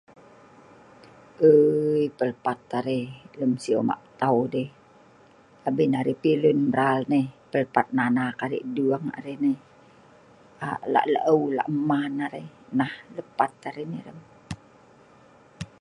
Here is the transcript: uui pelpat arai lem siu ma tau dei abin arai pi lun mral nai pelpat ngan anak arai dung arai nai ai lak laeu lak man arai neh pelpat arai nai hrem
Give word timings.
uui 1.49 2.03
pelpat 2.19 2.59
arai 2.77 3.01
lem 3.39 3.53
siu 3.63 3.79
ma 3.89 3.95
tau 4.21 4.37
dei 4.53 4.67
abin 5.67 5.91
arai 5.99 6.15
pi 6.21 6.31
lun 6.43 6.59
mral 6.71 6.99
nai 7.11 7.25
pelpat 7.51 7.87
ngan 7.95 8.07
anak 8.11 8.35
arai 8.45 8.61
dung 8.75 9.05
arai 9.17 9.35
nai 9.43 9.55
ai 10.67 10.81
lak 10.93 11.05
laeu 11.13 11.41
lak 11.57 11.69
man 11.89 12.11
arai 12.25 12.45
neh 12.79 12.93
pelpat 13.37 13.51
arai 13.69 13.85
nai 13.91 14.01
hrem 14.03 14.19